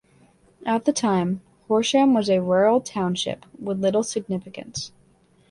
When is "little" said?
3.81-4.01